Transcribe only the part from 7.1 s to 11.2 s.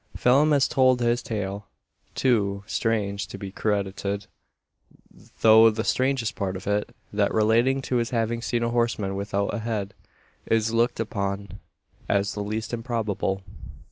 that relating to his having seen a horseman without ahead is looked